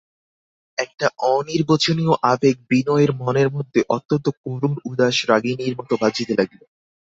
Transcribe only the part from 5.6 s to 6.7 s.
মতো বাজিতে লাগিল।